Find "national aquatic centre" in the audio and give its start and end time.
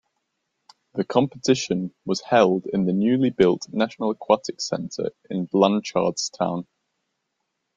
3.71-5.11